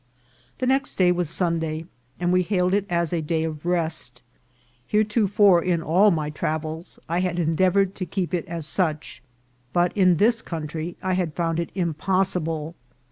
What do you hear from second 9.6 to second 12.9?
but in this country I had found it impossible.